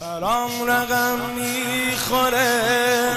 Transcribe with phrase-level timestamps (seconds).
[0.00, 3.16] برام رقم می‌خوره.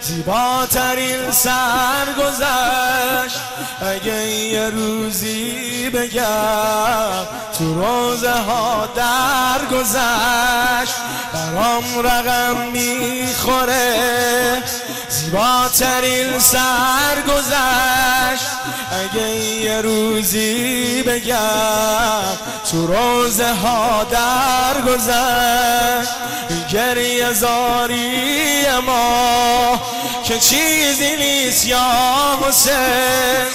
[0.00, 3.40] زیباترین سر گذشت
[3.80, 7.26] اگه یه روزی بگم
[7.58, 10.94] تو روزه ها در گذشت
[11.34, 14.62] برام رقم می‌خوره.
[15.08, 18.46] زیباترین سر گذشت
[18.90, 22.38] اگه یه روزی بگم
[22.70, 26.10] تو روزه ها در گذشت
[26.72, 29.80] گریه زاری ما
[30.24, 33.46] که چیزی نیست یا حسین.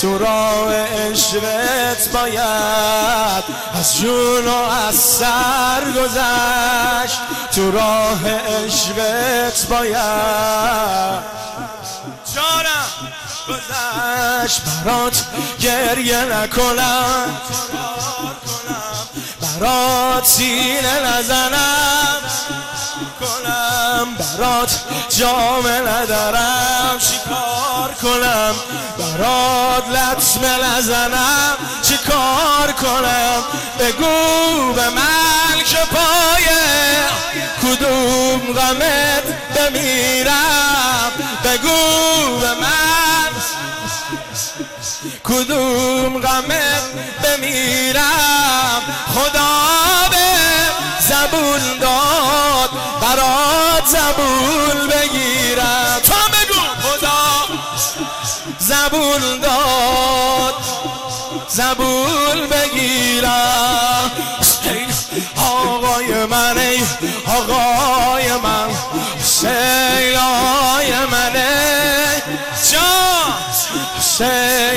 [0.00, 3.44] تو راه عشقت باید
[3.74, 4.54] از جون و
[4.88, 7.20] از سر گذشت.
[7.54, 11.38] تو راه عشقت باید
[12.34, 12.88] جانم.
[13.48, 15.24] گذشت برات
[15.60, 17.40] گریه نکنم.
[19.60, 22.20] برات سینه نزنم.
[23.20, 24.14] کنم.
[24.14, 26.98] برات جامه ندارم.
[26.98, 28.54] چیکار کنم؟
[28.98, 31.56] برات لطمه نزنم.
[31.82, 33.42] چیکار کنم؟
[33.78, 37.08] بگو به من که پایه
[37.62, 39.24] کدوم غمت
[39.56, 41.12] بمیرم.
[41.48, 43.32] بگو به من
[45.24, 46.82] کدوم غمت
[47.24, 48.82] بمیرم؟
[49.14, 50.28] خدا به
[51.00, 56.00] زبون داد برات زبون بگیرم.
[56.04, 56.60] تو بگو.
[56.82, 57.20] خدا
[58.58, 60.54] زبون داد
[61.48, 64.10] زبون بگیرم.
[65.36, 66.80] آقای من ای
[67.26, 67.67] آقای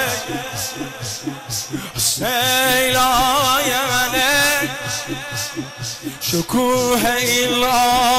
[1.98, 4.70] سیلای من ای
[6.22, 7.64] شکوه این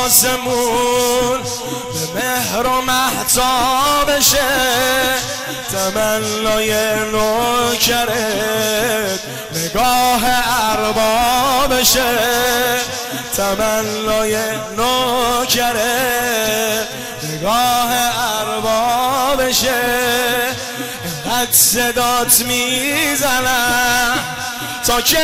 [0.05, 1.41] آسمون
[1.93, 4.39] به مهر و محتابشه
[5.73, 6.71] تمنای
[7.13, 8.09] نوکرت
[9.55, 10.23] نگاه
[10.71, 12.19] اربابشه
[13.37, 14.37] تمنای
[14.77, 16.09] نوکرت
[17.23, 17.78] نگاه
[19.49, 19.75] اربابشه
[21.05, 24.19] اینقدر صدات می‌زنم.
[24.87, 25.19] تا که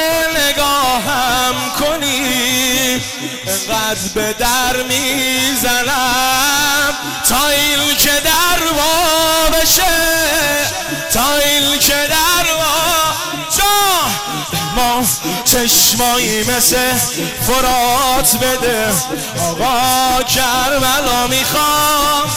[0.48, 3.00] نگاهم کنی
[3.46, 5.94] انقدر به در می‌زنم.
[7.28, 8.58] تا این که در
[9.60, 9.82] بشه
[11.12, 12.33] تا این که در
[15.44, 16.92] چشمایی مثل
[17.46, 18.88] فرات بده.
[19.40, 22.30] آقا کربلا می‌خوام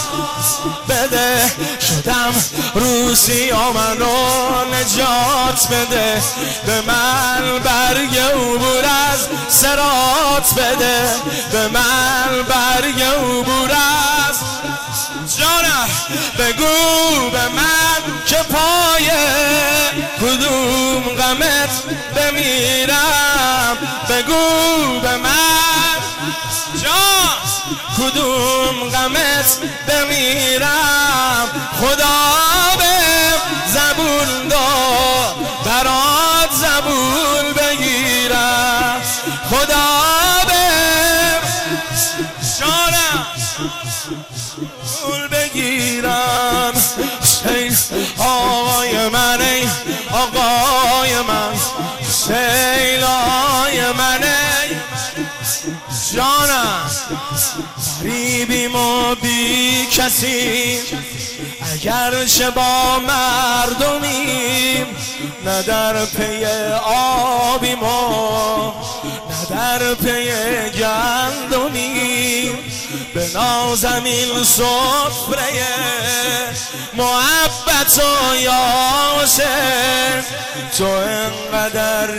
[0.88, 1.52] بده.
[1.88, 2.34] شدم
[2.74, 6.22] روسی منو نجات بده.
[6.66, 11.10] به من برگ عبور از سرات بده.
[11.52, 14.36] به من برگ عبور از
[15.38, 15.88] جانم.
[16.38, 19.10] بگو به من که پای
[20.20, 21.82] کدوم غمت
[22.16, 23.76] بمیرم؟
[24.10, 25.98] بگو به من.
[26.82, 27.38] جان
[27.98, 29.58] کدوم غمت
[29.88, 31.48] بمیرم؟
[31.80, 32.87] خدا به
[51.22, 51.54] من.
[52.10, 54.20] سیلای من
[56.14, 56.90] جانم.
[58.00, 60.78] غریبیم و بی کسی
[61.74, 64.86] اگرچه با مردمیم
[65.44, 66.44] نه در پی
[66.84, 68.72] آبیم و
[69.30, 70.30] نه در پی
[70.78, 72.58] گندمیم.
[73.14, 75.66] به نازمین صفره
[76.94, 78.97] محبت و یاسر
[80.78, 82.10] تو انقدر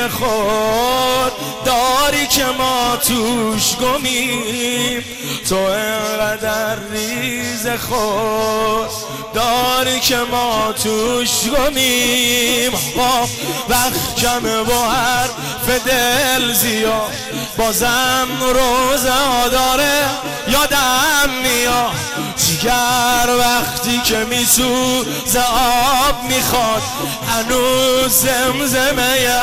[0.00, 1.32] خود
[1.64, 5.04] داری که ما توش گمیم.
[5.48, 8.90] تو انقدر ریز خود
[9.34, 12.72] داری که ما توش گمیم.
[12.96, 13.28] با
[13.68, 17.12] وقت کم با حرف دل زیاد
[17.56, 20.02] بازم روزه داره
[20.48, 21.92] یادم میاد
[22.36, 26.82] جیگر وقتی که میسوز آب می‌خواد
[27.28, 29.40] هنوز زمزمه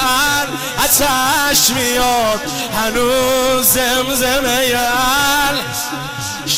[0.83, 2.41] اتش میاد
[2.77, 5.57] هنوز زمزمه ال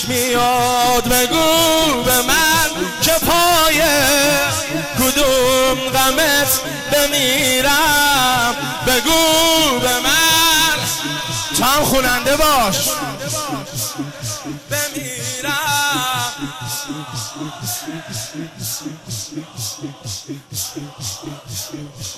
[0.07, 2.69] میاد بگو به من
[3.01, 3.81] که پای
[4.99, 6.59] کدوم غمت
[6.91, 8.55] بمیرم.
[8.88, 10.77] بگو به من.
[11.57, 12.75] تو هم خوننده باش.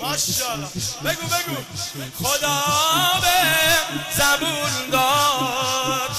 [0.02, 0.68] ماشاءالله.
[1.06, 1.58] بگو بگو.
[2.24, 2.64] خدا
[3.22, 3.38] به
[4.18, 6.16] زبون داد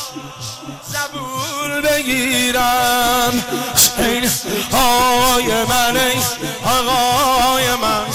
[0.93, 3.45] زبون بگیرم.
[3.99, 4.31] این
[4.73, 6.23] های من ای
[6.65, 8.07] آقای من.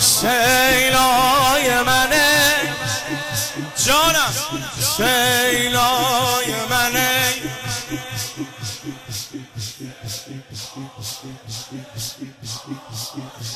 [0.00, 2.56] سیلای منه
[3.86, 4.34] جانم.
[4.96, 7.09] سیلای منه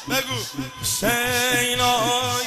[0.08, 0.38] بگو
[0.82, 2.46] سیلای